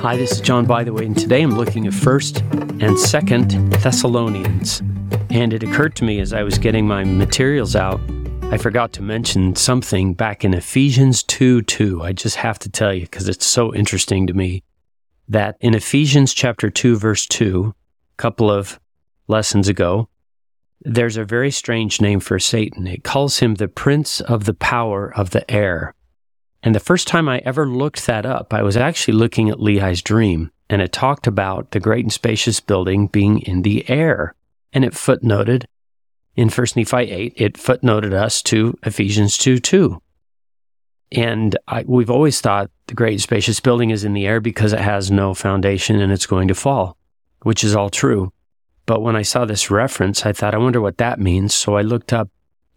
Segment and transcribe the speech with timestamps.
[0.00, 2.40] Hi, this is John Bytheway, and today I'm looking at 1st
[2.80, 4.80] and 2nd Thessalonians.
[5.28, 8.00] And it occurred to me as I was getting my materials out,
[8.44, 12.02] I forgot to mention something back in Ephesians 2 2.
[12.02, 14.62] I just have to tell you because it's so interesting to me
[15.28, 18.80] that in Ephesians chapter 2, verse 2, a couple of
[19.28, 20.08] lessons ago,
[20.80, 22.86] there's a very strange name for Satan.
[22.86, 25.94] It calls him the prince of the power of the air.
[26.62, 30.02] And the first time I ever looked that up, I was actually looking at Lehi's
[30.02, 34.34] dream, and it talked about the great and spacious building being in the air.
[34.72, 35.64] And it footnoted
[36.36, 40.00] in 1 Nephi 8, it footnoted us to Ephesians 2 2.
[41.12, 44.72] And I, we've always thought the great and spacious building is in the air because
[44.72, 46.96] it has no foundation and it's going to fall,
[47.42, 48.32] which is all true.
[48.86, 51.52] But when I saw this reference, I thought, I wonder what that means.
[51.52, 52.28] So I looked up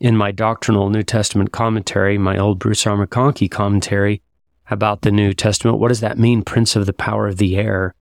[0.03, 3.07] in my doctrinal New Testament commentary, my old Bruce R.
[3.07, 4.21] McConkie commentary
[4.69, 5.79] about the New Testament.
[5.79, 7.95] What does that mean, Prince of the Power of the Air?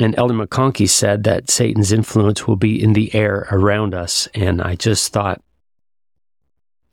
[0.00, 4.26] And Elder McConkie said that Satan's influence will be in the air around us.
[4.34, 5.40] And I just thought,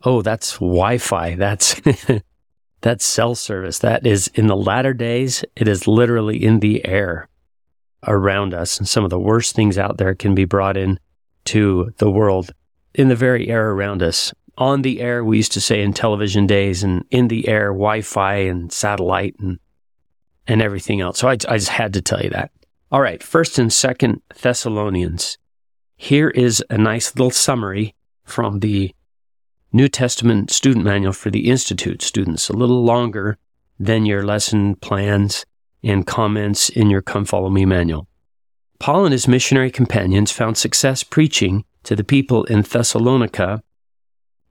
[0.03, 1.33] oh, that's Wi Fi.
[1.35, 1.81] That's.
[2.81, 3.79] that's cell service.
[3.79, 7.27] That is in the latter days, it is literally in the air
[8.05, 8.77] around us.
[8.77, 10.99] And some of the worst things out there can be brought in
[11.45, 12.51] to the world
[12.97, 14.33] in the very air around us.
[14.57, 18.01] On the air, we used to say in television days, and in the air, Wi
[18.01, 19.59] Fi and satellite and,
[20.47, 21.19] and everything else.
[21.19, 22.51] So I, I just had to tell you that.
[22.91, 25.37] All right, first and second Thessalonians.
[25.95, 28.93] Here is a nice little summary from the
[29.71, 33.37] New Testament student manual for the Institute students, a little longer
[33.79, 35.45] than your lesson plans
[35.83, 38.07] and comments in your Come Follow Me manual.
[38.79, 43.63] Paul and his missionary companions found success preaching to the people in Thessalonica,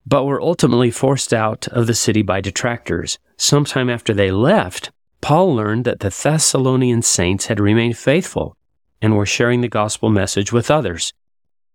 [0.07, 3.19] but were ultimately forced out of the city by detractors.
[3.37, 4.89] Sometime after they left,
[5.21, 8.57] Paul learned that the Thessalonian saints had remained faithful
[9.03, 11.13] and were sharing the gospel message with others.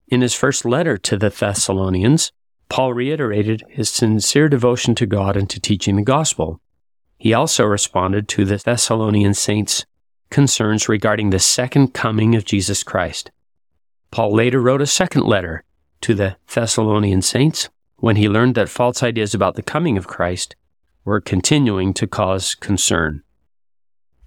[0.09, 2.33] In his first letter to the Thessalonians,
[2.69, 6.61] Paul reiterated his sincere devotion to God and to teaching the gospel.
[7.19, 9.87] He also responded to the Thessalonian saints'
[10.28, 13.31] concerns regarding the second coming of Jesus Christ.
[14.12, 15.65] Paul later wrote a second letter
[16.03, 20.55] to the Thessalonian saints when he learned that false ideas about the coming of Christ
[21.03, 23.22] were continuing to cause concern.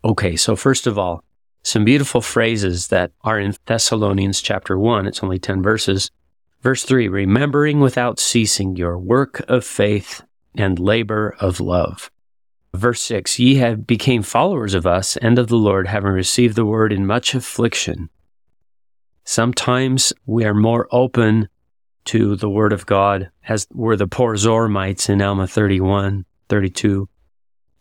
[0.04, 1.24] Okay, so first of all,
[1.62, 5.06] some beautiful phrases that are in Thessalonians chapter 1.
[5.06, 6.10] It's only 10 verses.
[6.62, 10.24] Verse 3 Remembering without ceasing your work of faith
[10.56, 12.10] and labor of love.
[12.74, 16.66] Verse 6 Ye have became followers of us and of the Lord, having received the
[16.66, 18.10] word in much affliction
[19.26, 21.50] Sometimes we are more open
[22.06, 27.10] to the Word of God, as were the poor Zoramites in Alma 31, 32,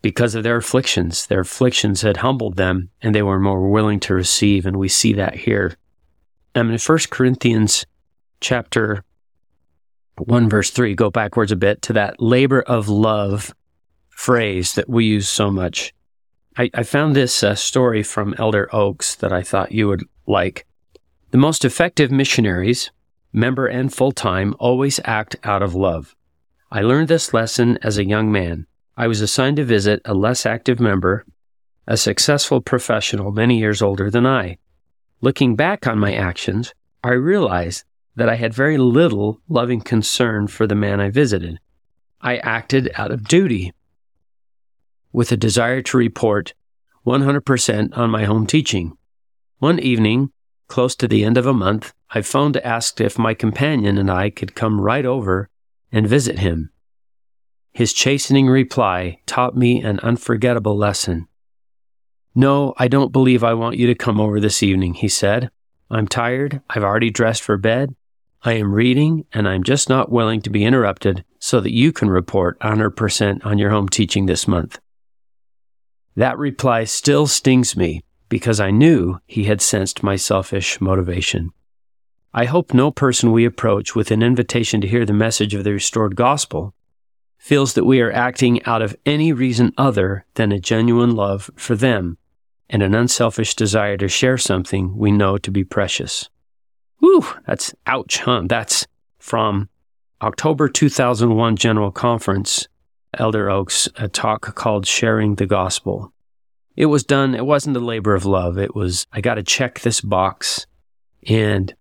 [0.01, 1.27] because of their afflictions.
[1.27, 5.13] Their afflictions had humbled them, and they were more willing to receive, and we see
[5.13, 5.77] that here.
[6.55, 7.85] And in 1 Corinthians
[8.41, 9.03] chapter
[10.17, 13.53] 1, verse 3, go backwards a bit to that labor of love
[14.09, 15.93] phrase that we use so much.
[16.57, 20.65] I, I found this uh, story from Elder Oaks that I thought you would like.
[21.35, 22.91] The most effective missionaries,
[23.33, 26.15] member and full time, always act out of love.
[26.71, 28.67] I learned this lesson as a young man.
[28.95, 31.25] I was assigned to visit a less active member,
[31.87, 34.59] a successful professional many years older than I.
[35.19, 36.73] Looking back on my actions,
[37.03, 37.83] I realized
[38.15, 41.59] that I had very little loving concern for the man I visited.
[42.21, 43.73] I acted out of duty,
[45.11, 46.53] with a desire to report
[47.05, 48.97] 100% on my home teaching.
[49.59, 50.31] One evening,
[50.67, 54.09] Close to the end of a month, I phoned to ask if my companion and
[54.09, 55.49] I could come right over
[55.91, 56.71] and visit him.
[57.71, 61.27] His chastening reply taught me an unforgettable lesson.
[62.33, 65.49] No, I don't believe I want you to come over this evening, he said.
[65.89, 66.61] I'm tired.
[66.69, 67.95] I've already dressed for bed.
[68.43, 72.09] I am reading, and I'm just not willing to be interrupted so that you can
[72.09, 74.79] report 100% on your home teaching this month.
[76.15, 81.51] That reply still stings me because I knew he had sensed my selfish motivation.
[82.33, 85.71] I hope no person we approach with an invitation to hear the message of the
[85.71, 86.73] restored gospel
[87.37, 91.75] feels that we are acting out of any reason other than a genuine love for
[91.75, 92.17] them
[92.69, 96.29] and an unselfish desire to share something we know to be precious.
[96.99, 98.43] Whew, that's ouch, huh?
[98.45, 98.87] That's
[99.19, 99.69] from
[100.21, 102.67] October 2001 General Conference,
[103.13, 106.11] Elder Oaks, a talk called Sharing the Gospel
[106.75, 108.57] it was done, it wasn't a labor of love.
[108.57, 110.67] It was, I got to check this box.
[111.27, 111.73] And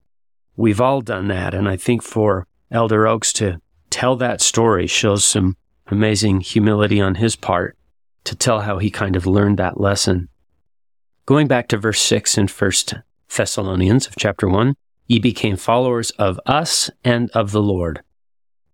[0.56, 1.54] we've all done that.
[1.54, 3.60] And I think for Elder Oaks to
[3.90, 5.56] tell that story shows some
[5.88, 7.76] amazing humility on his part
[8.24, 10.28] to tell how he kind of learned that lesson.
[11.26, 12.72] Going back to verse 6 in 1
[13.34, 14.74] Thessalonians of chapter 1,
[15.06, 18.02] ye became followers of us and of the Lord.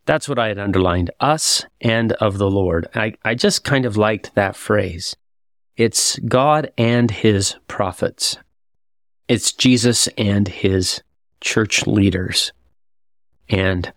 [0.06, 2.88] That's what I had underlined us and of the Lord.
[2.94, 5.16] I, I just kind of liked that phrase.
[5.76, 8.36] It's God and his prophets,
[9.28, 11.02] it's Jesus and his
[11.40, 12.52] church leaders.
[13.48, 13.92] And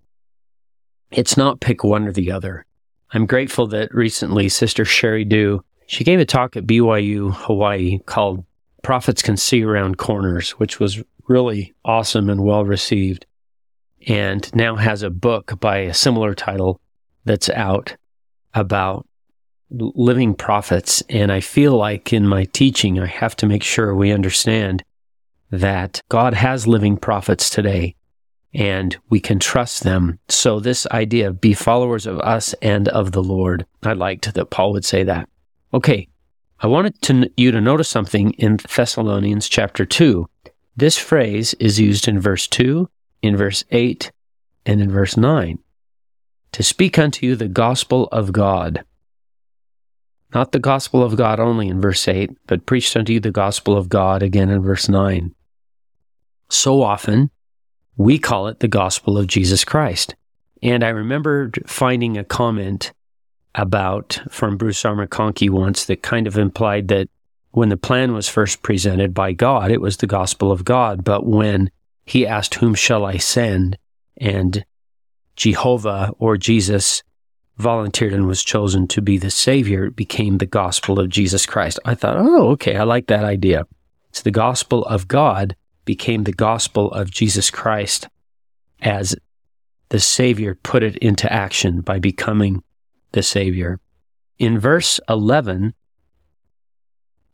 [1.11, 2.65] it's not pick one or the other.
[3.11, 8.43] I'm grateful that recently Sister Sheri Dew, she gave a talk at BYU Hawaii called
[8.81, 13.25] Prophets Can See Around Corners, which was really awesome and well received.
[14.07, 16.81] And now has a book by a similar title
[17.25, 17.95] that's out
[18.53, 19.07] about
[19.73, 21.03] living prophets.
[21.09, 24.83] And I feel like in my teaching, I have to make sure we understand
[25.51, 27.95] that God has living prophets today
[28.53, 30.19] and we can trust them.
[30.29, 34.49] So, this idea of be followers of us and of the Lord, I liked that
[34.51, 35.27] Paul would say that.
[35.73, 36.07] Okay,
[36.59, 40.27] I wanted to, you to notice something in Thessalonians chapter 2.
[40.77, 42.87] This phrase is used in verse 2,
[43.23, 44.11] in verse 8,
[44.67, 45.57] and in verse 9
[46.53, 48.85] to speak unto you the gospel of God.
[50.33, 53.77] Not the gospel of God only in verse 8, but preached unto you the gospel
[53.77, 55.33] of God again in verse 9.
[56.49, 57.29] So often,
[57.97, 60.15] we call it the gospel of Jesus Christ.
[60.61, 62.93] And I remembered finding a comment
[63.55, 64.95] about from Bruce R.
[64.95, 67.09] McConkie once that kind of implied that
[67.51, 71.03] when the plan was first presented by God, it was the gospel of God.
[71.03, 71.69] But when
[72.05, 73.77] he asked, Whom shall I send?
[74.17, 74.65] and
[75.35, 77.03] Jehovah or Jesus
[77.57, 81.79] volunteered and was chosen to be the Savior, became the gospel of Jesus Christ.
[81.85, 83.65] I thought, oh, okay, I like that idea.
[84.11, 85.55] So the gospel of God
[85.85, 88.07] became the gospel of Jesus Christ
[88.81, 89.15] as
[89.89, 92.63] the Savior put it into action by becoming
[93.11, 93.79] the Savior.
[94.39, 95.73] In verse 11,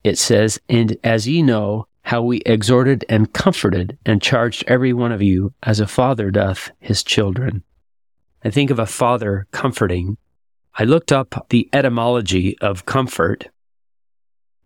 [0.04, 5.12] it says, And as ye know how we exhorted and comforted and charged every one
[5.12, 7.64] of you as a father doth his children.
[8.44, 10.18] I think of a father comforting.
[10.76, 13.50] I looked up the etymology of comfort,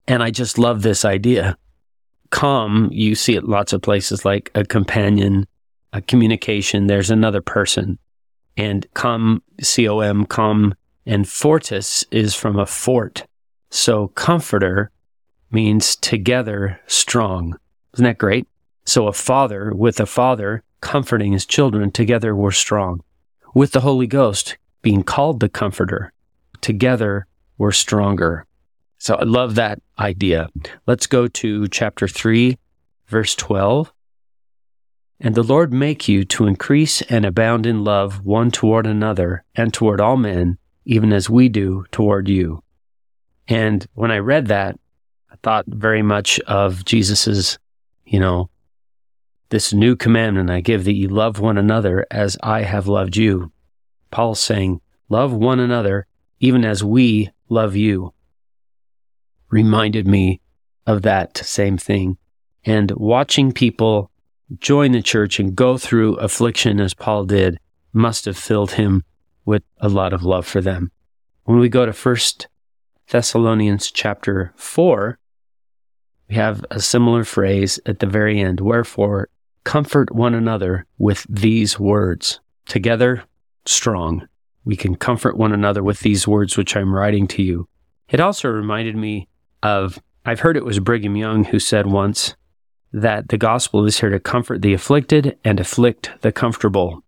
[0.08, 1.58] and I just love this idea
[2.34, 5.46] com, you see it lots of places like a companion,
[5.94, 8.00] a communication, there's another person.
[8.58, 10.74] And com, C O M, come,
[11.06, 13.24] and fortis is from a fort.
[13.70, 14.90] So comforter
[15.52, 17.56] means together strong.
[17.94, 18.48] Isn't that great?
[18.86, 23.04] So a father with a father comforting his children, together we're strong.
[23.55, 26.11] With the Holy Ghost being called the comforter,
[26.61, 27.27] together
[27.59, 28.47] we're stronger.
[28.97, 30.50] So I love that idea.
[30.88, 32.57] Let's go to chapter 3,
[33.05, 33.94] verse 12.
[35.19, 39.71] And the Lord make you to increase and abound in love one toward another and
[39.71, 42.63] toward all men, even as we do toward you.
[43.47, 44.79] And when I read that,
[45.31, 47.59] I thought very much of Jesus's,
[48.03, 48.50] you know,
[49.53, 53.51] this new commandment I give that you love one another as I have loved you.
[54.09, 56.07] Paul's saying, love one another
[56.39, 58.15] even as we love you
[59.51, 60.41] reminded me
[60.88, 62.17] of that same thing.
[62.65, 64.09] And watching people
[64.57, 67.59] join the church and go through affliction as Paul did
[67.94, 69.03] must have filled him
[69.45, 70.91] with a lot of love for them.
[71.44, 72.47] When we go to First
[73.11, 75.19] Thessalonians chapter 4,
[76.27, 78.60] we have a similar phrase at the very end.
[78.60, 79.29] Wherefore,
[79.63, 82.39] comfort one another with these words.
[82.65, 83.24] Together,
[83.65, 84.27] strong.
[84.65, 87.67] We can comfort one another with these words which I'm writing to you.
[88.10, 89.27] It also reminded me
[89.62, 92.36] of I've heard it was Brigham Young who said once
[92.93, 97.03] that the gospel is here to comfort the afflicted and afflict the comfortable.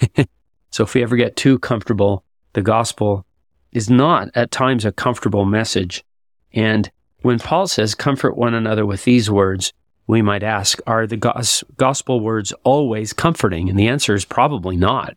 [0.70, 3.24] so if we ever get too comfortable, the gospel
[3.72, 6.04] is not at times a comfortable message.
[6.52, 6.90] And
[7.22, 9.72] when Paul says comfort one another with these words,
[10.08, 13.68] we might ask, are the gos- gospel words always comforting?
[13.68, 15.16] And the answer is probably not.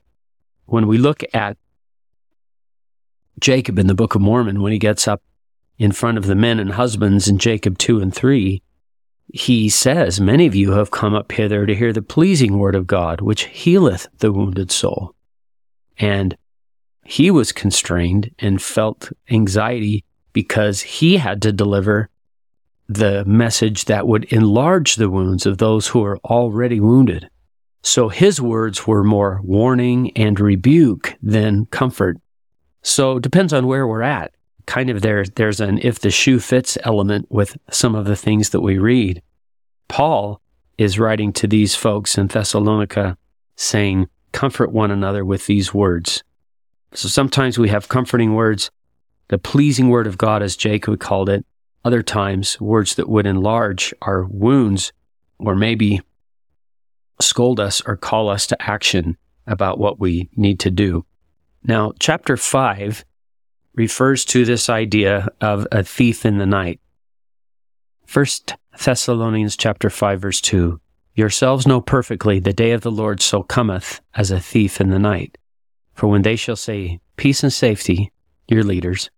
[0.65, 1.57] When we look at
[3.39, 5.23] Jacob in the Book of Mormon, when he gets up
[5.79, 8.61] in front of the men and husbands in Jacob 2 and 3,
[9.33, 12.85] he says, Many of you have come up hither to hear the pleasing word of
[12.85, 15.15] God, which healeth the wounded soul.
[15.97, 16.35] And
[17.05, 22.09] he was constrained and felt anxiety because he had to deliver
[22.95, 27.29] the message that would enlarge the wounds of those who are already wounded.
[27.83, 32.17] So his words were more warning and rebuke than comfort.
[32.83, 34.33] So it depends on where we're at
[34.65, 38.49] kind of there there's an if the shoe fits element with some of the things
[38.49, 39.21] that we read.
[39.87, 40.41] Paul
[40.77, 43.17] is writing to these folks in Thessalonica
[43.55, 46.23] saying, comfort one another with these words.
[46.93, 48.71] So sometimes we have comforting words,
[49.27, 51.45] the pleasing word of God, as Jacob called it,
[51.83, 54.93] other times words that would enlarge our wounds
[55.39, 56.01] or maybe
[57.19, 61.05] scold us or call us to action about what we need to do.
[61.63, 63.05] Now, chapter 5
[63.73, 66.79] refers to this idea of a thief in the night.
[68.05, 70.79] First Thessalonians chapter 5 verse 2
[71.13, 74.99] Yourselves know perfectly the day of the Lord so cometh as a thief in the
[74.99, 75.37] night.
[75.93, 78.11] For when they shall say peace and safety,
[78.47, 79.09] your leaders,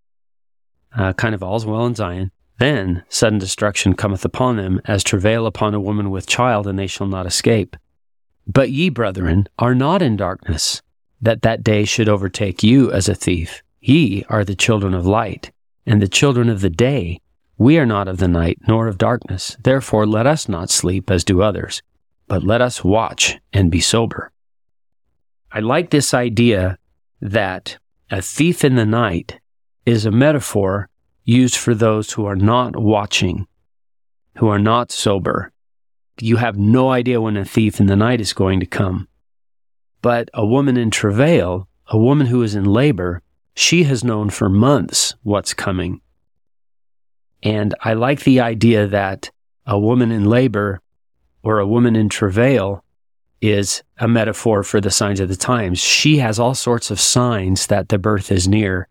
[0.98, 5.46] uh, kind of all's well in Zion, then sudden destruction cometh upon them as travail
[5.46, 7.76] upon a woman with child, and they shall not escape.
[8.46, 10.82] But ye, brethren, are not in darkness,
[11.22, 13.64] that that day should overtake you as a thief.
[13.80, 15.52] Ye are the children of light,
[15.86, 17.20] and the children of the day.
[17.58, 19.58] We are not of the night, nor of darkness.
[19.64, 21.82] Therefore let us not sleep as do others,
[22.28, 24.32] but let us watch and be sober.
[25.52, 26.78] I like this idea
[27.22, 27.78] that
[28.10, 29.40] a thief in the night
[29.86, 30.90] is a metaphor
[31.24, 33.48] used for those who are not watching,
[34.38, 35.52] who are not sober.
[36.20, 39.08] You have no idea when a thief in the night is going to come.
[40.02, 43.22] But a woman in travail, a woman who is in labor,
[43.56, 46.02] she has known for months what's coming.
[47.42, 49.32] And I like the idea that
[49.66, 50.82] a woman in labor
[51.42, 52.84] or a woman in travail
[53.42, 55.80] is a metaphor for the signs of the times.
[55.80, 58.88] She has all sorts of signs that the birth is near,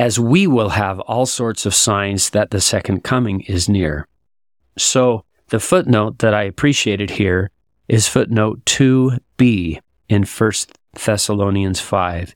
[0.00, 4.08] as we will have all sorts of signs that the second coming is near.
[4.78, 7.50] So, the footnote that I appreciated here
[7.86, 9.78] is footnote 2b
[10.08, 10.52] in 1
[11.04, 12.34] Thessalonians 5,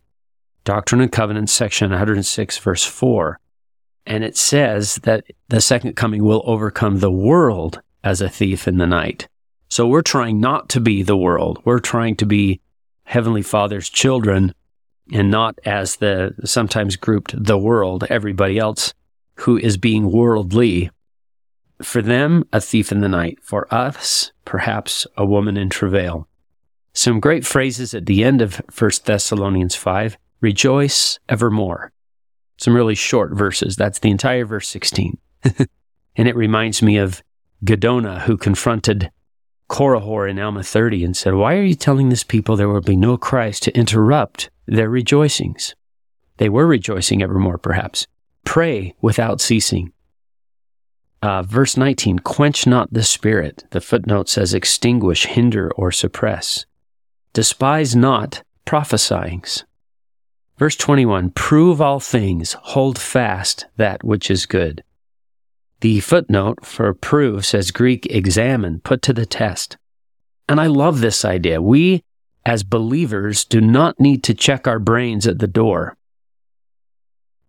[0.64, 3.40] Doctrine and Covenants, section 106, verse 4.
[4.04, 8.76] And it says that the second coming will overcome the world as a thief in
[8.76, 9.26] the night.
[9.70, 11.62] So we're trying not to be the world.
[11.64, 12.60] We're trying to be
[13.04, 14.54] Heavenly Father's children
[15.12, 18.94] and not as the sometimes grouped the world, everybody else
[19.40, 20.90] who is being worldly.
[21.82, 23.38] For them, a thief in the night.
[23.42, 26.28] For us, perhaps a woman in travail.
[26.92, 31.92] Some great phrases at the end of 1 Thessalonians 5 rejoice evermore.
[32.56, 33.74] Some really short verses.
[33.74, 35.18] That's the entire verse 16.
[36.16, 37.22] and it reminds me of
[37.64, 39.10] Giddonah, who confronted
[39.68, 42.96] Korihor in Alma 30 and said, Why are you telling this people there will be
[42.96, 45.74] no Christ to interrupt their rejoicings?
[46.36, 48.06] They were rejoicing evermore, perhaps.
[48.44, 49.92] Pray without ceasing.
[51.22, 53.64] Uh, verse 19, quench not the spirit.
[53.70, 56.66] The footnote says, extinguish, hinder, or suppress.
[57.32, 59.64] Despise not prophesyings.
[60.58, 64.84] Verse 21, prove all things, hold fast that which is good.
[65.84, 69.76] The footnote for prove says Greek examine, put to the test.
[70.48, 71.60] And I love this idea.
[71.60, 72.02] We,
[72.46, 75.94] as believers, do not need to check our brains at the door.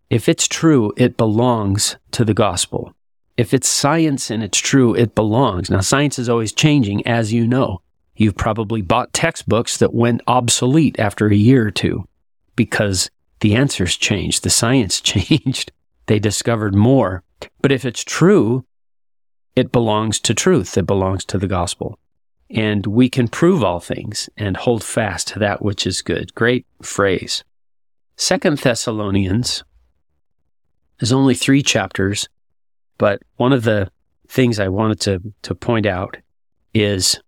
[0.10, 2.94] If it's true, it belongs to the gospel.
[3.38, 5.70] If it's science and it's true, it belongs.
[5.70, 7.80] Now, science is always changing, as you know.
[8.18, 12.04] You've probably bought textbooks that went obsolete after a year or two
[12.58, 15.72] because the answers changed, the science changed.
[16.08, 17.24] They discovered more.
[17.62, 18.66] But if it's true,
[19.56, 21.98] it belongs to truth, it belongs to the gospel.
[22.50, 26.36] And we can prove all things and hold fast to that which is good.
[26.36, 27.44] Great phrase.
[28.18, 29.64] Second Thessalonians
[31.00, 32.30] is only three chapters,
[32.98, 33.90] but one of the
[34.28, 36.18] things I wanted to, to point out
[36.74, 37.20] is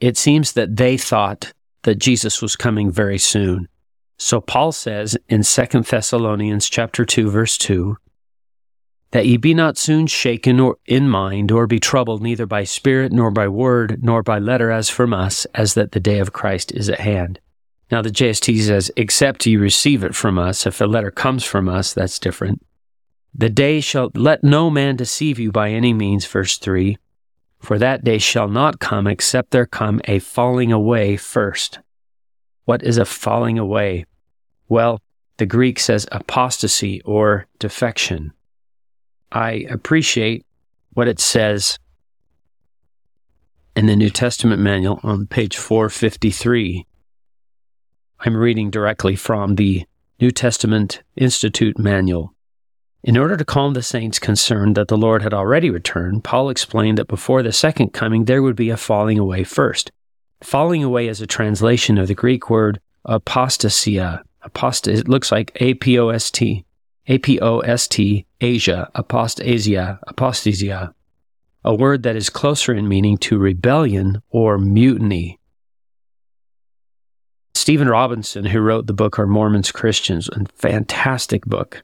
[0.00, 3.68] it seems that they thought that Jesus was coming very soon.
[4.18, 7.96] So Paul says in Second Thessalonians chapter 2 verse 2
[9.12, 13.12] that ye be not soon shaken or in mind or be troubled neither by spirit
[13.12, 16.72] nor by word nor by letter as from us as that the day of Christ
[16.72, 17.40] is at hand.
[17.90, 21.68] Now the JST says except ye receive it from us if a letter comes from
[21.68, 22.64] us that's different.
[23.34, 26.96] The day shall let no man deceive you by any means verse 3
[27.60, 31.78] for that day shall not come except there come a falling away first.
[32.64, 34.06] What is a falling away?
[34.68, 35.00] Well,
[35.36, 38.32] the Greek says apostasy or defection.
[39.32, 40.44] I appreciate
[40.94, 41.78] what it says
[43.76, 46.86] in the New Testament manual on page 453.
[48.20, 49.84] I'm reading directly from the
[50.20, 52.34] New Testament Institute manual.
[53.02, 56.98] In order to calm the saints concerned that the Lord had already returned, Paul explained
[56.98, 59.90] that before the second coming there would be a falling away first.
[60.42, 65.74] Falling away is a translation of the Greek word apostasia, Apost- it looks like A
[65.74, 66.64] P O S T.
[67.06, 70.92] A P O S T, Asia, apostasia, apostasia,
[71.64, 75.38] a word that is closer in meaning to rebellion or mutiny.
[77.54, 80.28] Stephen Robinson, who wrote the book Are Mormons Christians?
[80.30, 81.82] A fantastic book.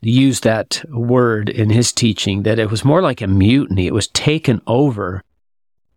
[0.00, 3.86] used that word in his teaching that it was more like a mutiny.
[3.86, 5.22] It was taken over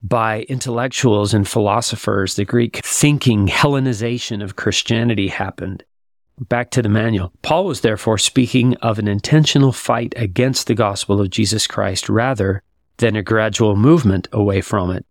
[0.03, 2.35] by intellectuals and philosophers.
[2.35, 5.83] The Greek thinking Hellenization of Christianity happened.
[6.39, 7.31] Back to the manual.
[7.43, 12.61] Paul was therefore speaking of an intentional fight against the gospel of Jesus Christ rather
[12.97, 15.05] than a gradual movement away from it.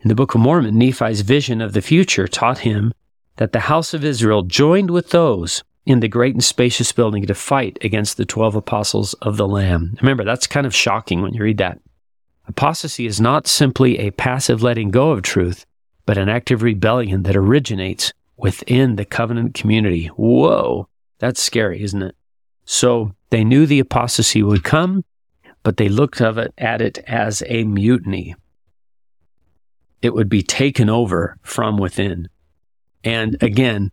[0.00, 2.92] In the Book of Mormon, Nephi's vision of the future taught him
[3.36, 7.34] that the house of Israel joined with those in the great and spacious building to
[7.34, 9.96] fight against the 12 apostles of the Lamb.
[10.02, 11.80] Remember, that's kind of shocking when you read that.
[12.46, 15.64] Apostasy is not simply a passive letting go of truth,
[16.04, 20.06] but an active rebellion that originates within the covenant community.
[20.06, 22.16] Whoa, that's scary, isn't it?
[22.64, 25.04] So they knew the apostasy would come,
[25.62, 28.36] but they looked of it at it as a mutiny.
[30.00, 32.28] It would be taken over from within.
[33.02, 33.90] And again,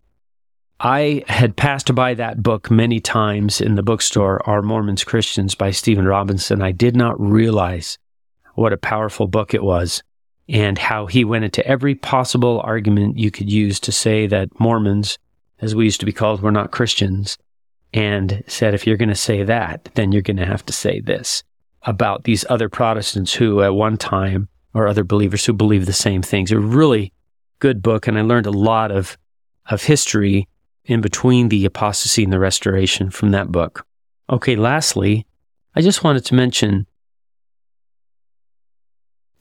[0.79, 5.71] I had passed by that book many times in the bookstore, Are Mormons Christians by
[5.71, 6.61] Stephen Robinson.
[6.61, 7.97] I did not realize
[8.53, 10.03] what a powerful book it was
[10.47, 15.17] and how he went into every possible argument you could use to say that Mormons,
[15.61, 17.37] as we used to be called, were not Christians,
[17.93, 20.99] and said, if you're going to say that, then you're going to have to say
[20.99, 21.43] this
[21.83, 26.21] about these other Protestants who, at one time, or other believers who believe the same
[26.21, 26.51] things.
[26.51, 27.13] A really
[27.59, 29.17] good book, and I learned a lot of,
[29.69, 30.47] of history
[30.83, 33.85] in between the apostasy and the restoration from that book.
[34.29, 35.25] Okay, lastly,
[35.75, 36.85] I just wanted to mention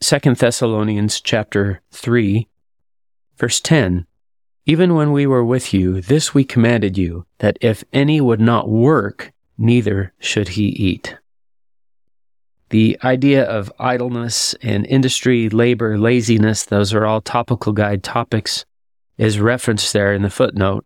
[0.05, 2.47] Second Thessalonians chapter 3
[3.39, 4.07] verse 10
[4.67, 8.69] Even when we were with you this we commanded you that if any would not
[8.69, 11.17] work neither should he eat.
[12.69, 18.67] The idea of idleness and industry labor laziness those are all topical guide topics
[19.17, 20.85] is referenced there in the footnote.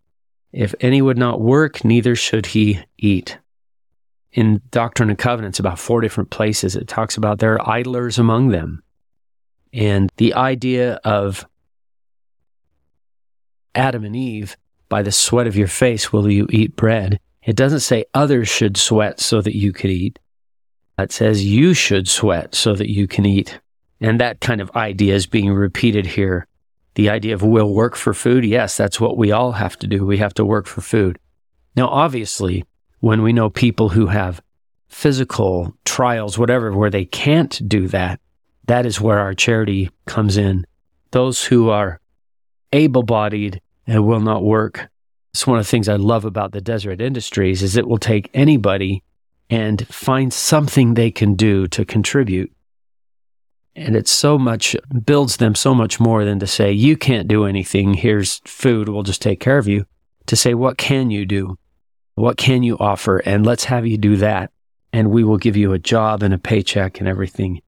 [0.52, 3.36] If any would not work neither should he eat.
[4.30, 8.50] In doctrine and covenants about four different places it talks about there are idlers among
[8.50, 8.84] them
[9.72, 11.46] and the idea of
[13.74, 14.56] Adam and Eve,
[14.88, 17.20] by the sweat of your face will you eat bread.
[17.42, 20.18] It doesn't say others should sweat so that you could eat.
[20.98, 23.60] It says you should sweat so that you can eat.
[24.00, 26.46] And that kind of idea is being repeated here.
[26.94, 28.44] The idea of we'll work for food.
[28.44, 30.04] Yes, that's what we all have to do.
[30.04, 31.18] We have to work for food.
[31.76, 32.64] Now, obviously,
[33.00, 34.42] when we know people who have
[34.88, 38.20] physical trials, whatever, where they can't do that,
[38.68, 40.66] that is where our charity comes in.
[41.10, 42.00] Those who are
[42.72, 44.88] able bodied and will not work.
[45.32, 48.30] It's one of the things I love about the Deseret Industries is it will take
[48.34, 49.02] anybody
[49.50, 52.52] and find something they can do to contribute.
[53.74, 57.44] And it so much builds them so much more than to say, you can't do
[57.44, 57.94] anything.
[57.94, 58.88] Here's food.
[58.88, 59.86] We'll just take care of you.
[60.26, 61.56] To say, what can you do?
[62.16, 63.18] What can you offer?
[63.18, 64.50] And let's have you do that.
[64.92, 67.62] And we will give you a job and a paycheck and everything.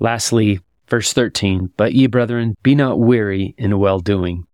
[0.00, 4.46] Lastly, verse 13, but ye brethren, be not weary in well doing.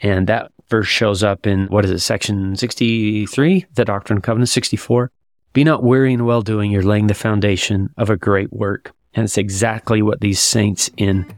[0.00, 4.52] And that verse shows up in, what is it, section 63, the Doctrine and Covenants
[4.52, 5.10] 64.
[5.52, 8.92] Be not weary in well doing, you're laying the foundation of a great work.
[9.14, 11.32] And it's exactly what these saints in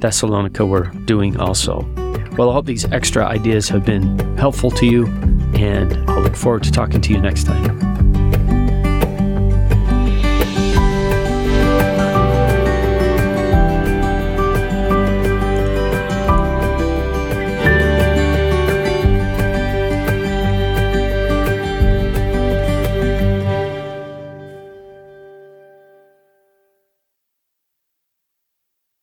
[0.00, 1.80] Thessalonica were doing also.
[2.36, 5.06] Well, I hope these extra ideas have been helpful to you,
[5.54, 7.91] and I'll look forward to talking to you next time.